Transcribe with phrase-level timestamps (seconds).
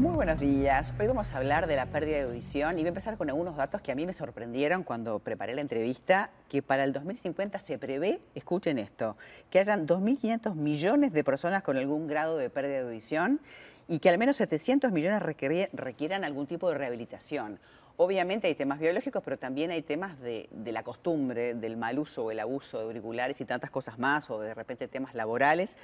[0.00, 0.94] Muy buenos días.
[0.98, 3.54] Hoy vamos a hablar de la pérdida de audición y voy a empezar con algunos
[3.54, 7.76] datos que a mí me sorprendieron cuando preparé la entrevista, que para el 2050 se
[7.76, 9.18] prevé, escuchen esto,
[9.50, 13.40] que hayan 2.500 millones de personas con algún grado de pérdida de audición
[13.88, 17.60] y que al menos 700 millones requieran algún tipo de rehabilitación.
[17.98, 22.30] Obviamente hay temas biológicos, pero también hay temas de, la costumbre, del mal uso o
[22.30, 25.76] el abuso de auriculares y tantas cosas más, o de repente temas laborales.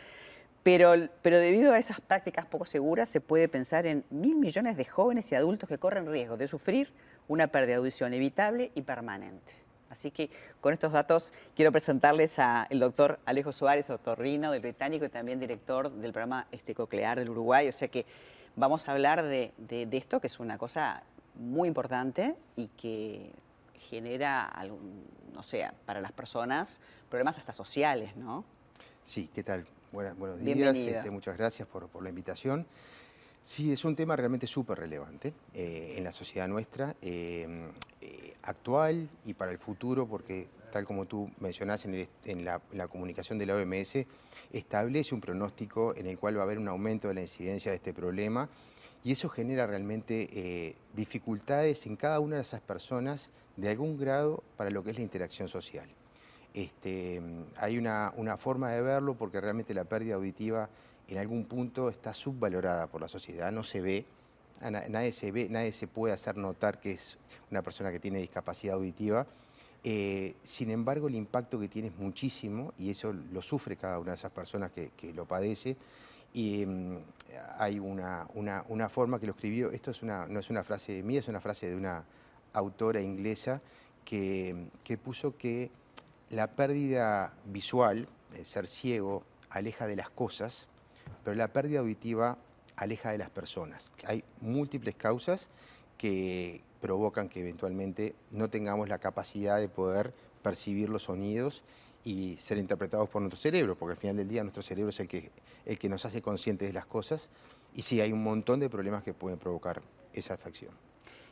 [0.67, 4.84] Pero, pero debido a esas prácticas poco seguras, se puede pensar en mil millones de
[4.84, 6.93] jóvenes y adultos que corren riesgo de sufrir
[7.29, 9.52] una pérdida de audición evitable y permanente.
[9.91, 10.29] Así que
[10.60, 15.88] con estos datos quiero presentarles al doctor Alejo Suárez, otorrino del Británico y también director
[15.88, 17.69] del programa este, Coclear del Uruguay.
[17.69, 18.05] O sea que
[18.57, 19.52] vamos a hablar de,
[19.93, 21.05] esto, que es una cosa
[21.37, 23.30] muy importante y que
[23.79, 28.45] genera, algún, no sé, para las personas problemas hasta sociales, ¿no?
[29.05, 29.65] Sí, ¿qué tal?
[29.92, 32.66] Buenas, buenos días, este, muchas gracias por, por, la invitación.
[33.42, 37.70] Sí, es un tema realmente súper relevante eh, en la sociedad nuestra, eh,
[38.01, 42.60] eh, actual y para el futuro, porque tal como tú mencionás en, el, en, la,
[42.73, 44.04] en, la, comunicación de la OMS,
[44.52, 47.76] establece un pronóstico en el cual va a haber un aumento de la incidencia de
[47.76, 48.48] este problema
[49.06, 54.43] y eso genera realmente eh, dificultades en cada una de esas personas de algún grado
[54.56, 55.88] para lo que es la interacción social.
[56.57, 57.21] Este,
[57.59, 60.71] hay una, forma de verlo porque realmente la pérdida auditiva
[61.07, 64.06] en algún punto está subvalorada por la sociedad, no se ve,
[64.62, 67.19] nadie se ve, nadie se puede hacer notar que es
[67.50, 69.27] una persona que tiene discapacidad auditiva.
[69.84, 74.12] Eh, sin embargo, el impacto que tiene es muchísimo y eso lo sufre cada una
[74.12, 75.77] de esas personas que, lo padece.
[76.32, 77.00] Y um,
[77.59, 81.69] hay una, forma que lo escribió, esto no es una frase mía, es una frase
[81.69, 82.03] de una
[82.54, 83.60] autora inglesa
[84.06, 84.71] que
[85.04, 85.71] puso que
[86.31, 90.69] la pérdida visual, el ser ciego, aleja de las cosas,
[91.25, 92.38] pero la pérdida auditiva
[92.77, 93.91] aleja de las personas.
[94.05, 95.49] Hay múltiples causas
[95.99, 100.12] que provocan que eventualmente no tengamos la capacidad de poder
[100.43, 101.62] percibir los sonidos
[102.05, 105.09] y ser interpretados por nuestro cerebro, porque al final del día nuestro cerebro es el
[105.09, 105.31] que,
[105.65, 107.29] el que nos hace conscientes de las cosas
[107.75, 110.86] y sí hay un montón de problemas que pueden provocar esa afección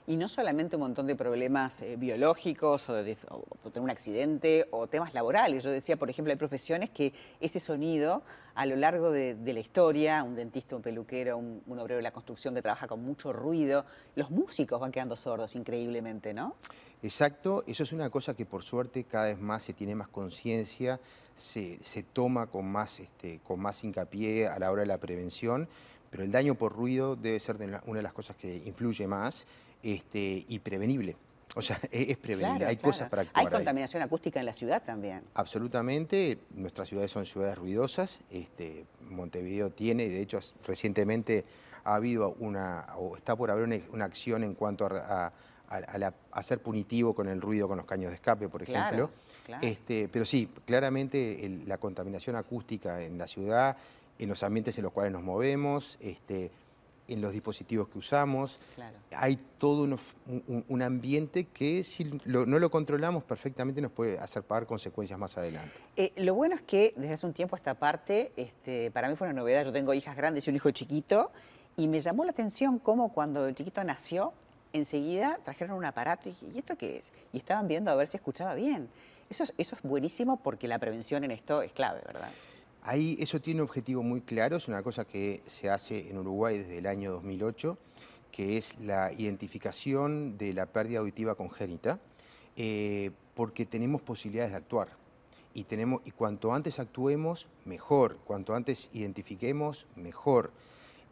[0.07, 4.87] y no solamente un montón de problemas eh, biológicos o de, tener un accidente o
[4.87, 5.65] temas laborales.
[5.65, 8.23] Yo decía, por ejemplo, hay profesiones que ese sonido
[8.55, 12.13] a lo largo de, la historia, un dentista, un peluquero, un, un, obrero de la
[12.13, 13.85] construcción que trabaja con mucho ruido,
[14.15, 16.55] los músicos van quedando sordos increíblemente, ¿no?
[17.03, 21.01] Exacto, eso es una cosa que por suerte cada vez más se tiene más conciencia,
[21.37, 25.69] se, se, toma con más, este, con más hincapié a la hora de la prevención,
[26.15, 29.45] pero el daño por ruido debe ser una de las cosas que influye más
[29.83, 31.17] este, y prevenible.
[31.57, 32.93] O sea, es prevenible, claro, hay claro.
[32.93, 33.45] cosas para actuar.
[33.45, 34.07] Hay contaminación ahí.
[34.07, 35.25] acústica en la ciudad también.
[35.35, 41.45] Absolutamente, nuestras ciudades son ciudades ruidosas, este, Montevideo tiene, y de hecho recientemente
[41.83, 45.33] ha habido una, o está por haber una, una acción en cuanto a, a,
[45.77, 49.11] a, la, a, ser punitivo con el ruido con los caños de escape, por ejemplo.
[49.47, 53.77] Claro, este, pero sí, claramente el, la contaminación acústica en la ciudad,
[54.19, 56.51] en los ambientes en los cuales nos movemos, este,
[57.09, 58.59] en los dispositivos que usamos.
[58.75, 58.97] Claro.
[59.17, 64.43] Hay todo un, un, ambiente que si lo, no lo controlamos perfectamente nos puede hacer
[64.43, 65.81] pagar consecuencias más adelante.
[65.97, 69.27] Eh, lo bueno es que desde hace un tiempo esta parte, este, para mí fue
[69.27, 71.31] una novedad, yo tengo hijas grandes y un hijo chiquito,
[71.77, 74.33] y me llamó la atención cómo cuando el chiquito nació,
[74.73, 77.13] enseguida trajeron un aparato y dije, ¿y esto qué es?
[77.33, 78.89] Y estaban viendo a ver si escuchaba bien.
[79.31, 82.31] Eso es, eso es buenísimo porque la prevención en esto es clave, ¿verdad?
[82.87, 86.59] Ahí eso tiene un objetivo muy claro, es una cosa que se hace en Uruguay
[86.59, 87.79] desde el año 2008,
[88.31, 91.99] que es la identificación de la pérdida auditiva congénita,
[92.57, 94.89] eh, porque tenemos posibilidades de actuar.
[95.55, 98.19] Y, tenemos, y cuanto antes actuemos, mejor.
[98.19, 100.51] Cuanto antes identifiquemos, mejor.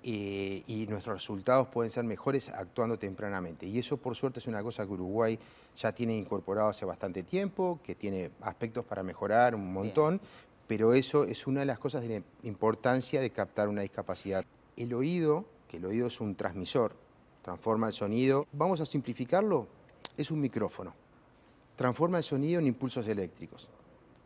[0.05, 3.67] Eh, y nuestros resultados pueden ser mejores actuando tempranamente.
[3.67, 5.39] Y eso, por suerte, es una cosa que Uruguay
[5.77, 10.95] ya tiene incorporado hace bastante tiempo, que tiene aspectos para mejorar un montón, Bien pero
[10.95, 14.43] eso es una de las cosas de importancia de captar una discapacidad.
[14.75, 16.97] El oído, que el oído es un transmisor,
[17.43, 19.67] transforma el sonido, vamos a simplificarlo,
[20.17, 20.95] es un micrófono.
[21.77, 23.69] Transforma el sonido en impulsos eléctricos.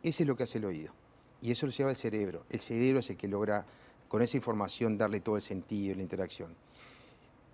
[0.04, 0.92] Ese es lo que hace el oído.
[1.42, 2.44] Y eso lo lleva el cerebro.
[2.48, 3.66] El cerebro es el que logra
[4.06, 6.54] con esa información darle todo el sentido y la interacción.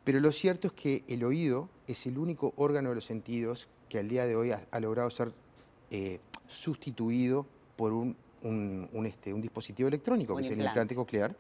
[0.05, 3.99] Pero lo cierto es que el oído es el único órgano de los sentidos que
[3.99, 5.33] al día de hoy ha, ha logrado ser
[5.91, 7.47] eh, sustituido
[7.77, 11.35] por un un, un, este, un dispositivo electrónico, que es el implante coclear,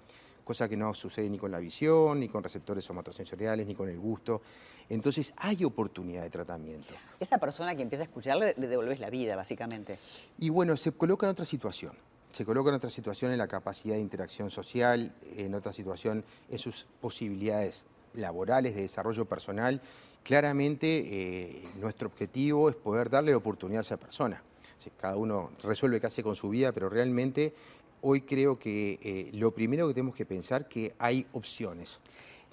[0.45, 3.99] cosa que no sucede ni con la visión, ni con receptores somatosensoriales, ni con el
[3.99, 4.43] gusto.
[4.89, 6.95] Entonces hay oportunidad de tratamiento.
[7.21, 9.99] Esa persona que empieza a escucharle le devolves la vida, básicamente.
[10.39, 11.93] Y bueno, se coloca en otra situación.
[12.33, 16.59] Se coloca en otra situación en la capacidad de interacción social, en otra situación en
[16.59, 17.85] sus posibilidades
[18.15, 19.81] laborales, de desarrollo personal,
[20.23, 24.43] claramente eh, nuestro objetivo es poder darle la oportunidad a esa persona.
[24.90, 27.55] Cada uno resuelve qué hace con su vida, pero realmente
[28.02, 32.00] hoy creo que eh, lo primero que tenemos que pensar que hay opciones.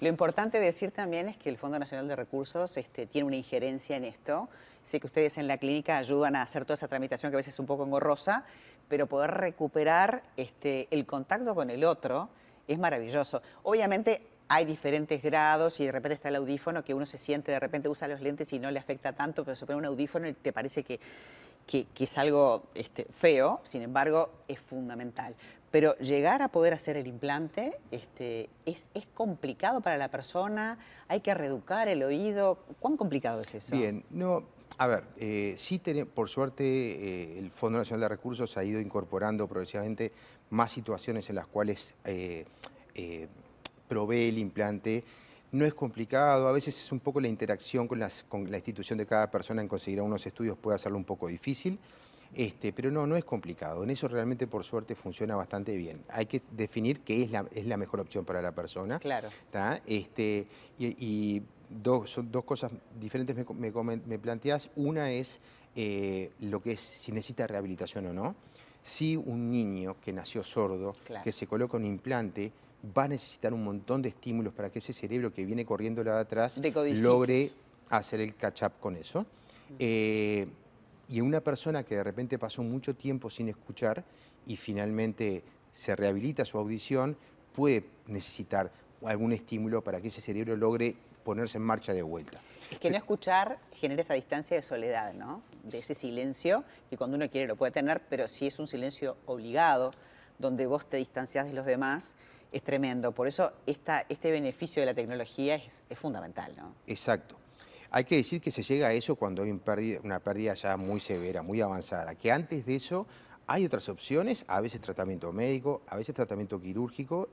[0.00, 3.96] Lo importante decir también es que el Fondo Nacional de Recursos este, tiene una injerencia
[3.96, 4.48] en esto.
[4.82, 7.52] Sé que ustedes en la clínica ayudan a hacer toda esa tramitación que a veces
[7.52, 8.44] es un poco engorrosa,
[8.88, 12.30] pero poder recuperar este, el contacto con el otro
[12.66, 13.42] es maravilloso.
[13.62, 17.60] Obviamente hay diferentes grados y de repente está el audífono que uno se siente, de
[17.60, 20.32] repente usa los lentes y no le afecta tanto, pero se pone un audífono y
[20.32, 20.98] te parece que,
[21.66, 25.34] que, es algo este, feo, sin embargo es fundamental.
[25.70, 31.20] Pero llegar a poder hacer el implante este, es, es, complicado para la persona, hay
[31.20, 32.58] que reeducar el oído.
[32.80, 33.76] ¿Cuán complicado es eso?
[33.76, 34.44] Bien, no,
[34.80, 35.78] a ver, eh, sí,
[36.14, 40.10] por suerte eh, el Fondo Nacional de Recursos ha ido incorporando progresivamente
[40.48, 42.46] más situaciones en las cuales eh,
[43.86, 45.04] provee el implante.
[45.52, 48.98] No es complicado, a veces es un poco la interacción con, las, con la institución
[48.98, 51.78] de cada persona en conseguir unos estudios puede hacerlo un poco difícil.
[52.34, 53.82] Este, pero no, no es complicado.
[53.82, 56.02] En eso realmente, por suerte, funciona bastante bien.
[56.08, 59.00] Hay que definir qué es la, es la mejor opción para la persona.
[59.00, 59.28] Claro.
[59.86, 60.46] Este,
[60.78, 62.70] y, dos, son dos cosas
[63.00, 63.70] diferentes me,
[64.06, 64.70] me, planteas.
[64.76, 65.40] Una es
[65.74, 68.36] eh, lo que es si necesita rehabilitación o no.
[68.82, 72.52] Si un niño que nació sordo, que se coloca un implante,
[72.96, 76.10] va a necesitar un montón de estímulos para que ese cerebro que viene corriendo de
[76.10, 76.60] atrás
[76.94, 77.52] logre
[77.90, 79.26] hacer el catch-up con eso.
[79.78, 80.46] Eh,
[81.08, 84.04] y una persona que de repente pasó mucho tiempo sin escuchar
[84.46, 85.42] y finalmente
[85.72, 87.16] se rehabilita su audición,
[87.54, 88.70] puede necesitar
[89.04, 90.94] algún estímulo para que ese cerebro logre
[91.24, 92.38] ponerse en marcha de vuelta.
[92.70, 95.42] Es que no escuchar genera esa distancia de soledad, ¿no?
[95.64, 99.16] De ese silencio que cuando uno quiere lo puede tener, pero si es un silencio
[99.26, 99.90] obligado,
[100.38, 102.14] donde vos te distanciás de los demás,
[102.52, 103.12] es tremendo.
[103.12, 106.74] Por eso esta, este beneficio de la tecnología es, es fundamental, ¿no?
[106.86, 107.36] Exacto.
[107.90, 111.42] Hay que decir que se llega a eso cuando hay una pérdida ya muy severa,
[111.42, 113.06] muy avanzada, que antes de eso
[113.48, 117.28] hay otras opciones, a veces tratamiento médico, a veces tratamiento quirúrgico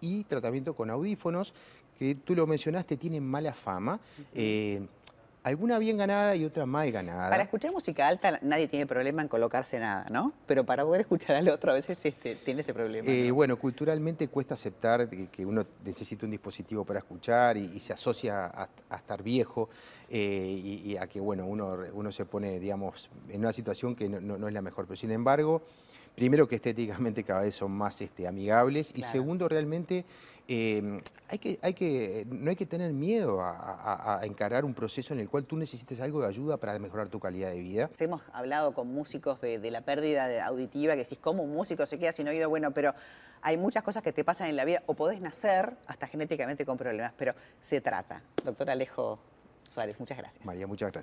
[0.00, 1.54] y tratamiento con audífonos,
[1.98, 3.98] que tú lo mencionaste, tienen mala fama.
[5.44, 7.28] Alguna bien ganada y otra mal ganada.
[7.28, 10.32] Para escuchar música alta nadie tiene problema en colocarse nada, ¿no?
[10.46, 13.08] Pero para poder escuchar al otro a veces este, tiene ese problema.
[13.10, 18.46] Eh, bueno, culturalmente cuesta aceptar que, uno necesita un dispositivo para escuchar y, se asocia
[18.46, 19.68] a, estar viejo
[20.08, 24.46] eh, y, a que bueno, uno, uno se pone, digamos, en una situación que no,
[24.46, 24.86] es la mejor.
[24.86, 25.62] Pero sin embargo,
[26.14, 30.04] primero que estéticamente cada vez son más este, amigables y segundo, realmente
[30.48, 35.20] Em, hay que, hay que, no hay que tener miedo a, encarar un proceso en
[35.20, 37.90] el cual tú necesites algo de ayuda para mejorar tu calidad de vida.
[37.98, 42.12] Hemos hablado con músicos de, la pérdida auditiva, que decís, ¿cómo un músico se queda
[42.12, 42.48] sin oído?
[42.48, 42.94] Bueno, pero
[43.40, 46.76] hay muchas cosas que te pasan en la vida, o podés nacer hasta genéticamente con
[46.76, 48.22] problemas, pero se trata.
[48.44, 49.18] Doctor Alejo
[49.64, 50.44] Suárez, muchas gracias.
[50.44, 51.00] María, muchas gracias.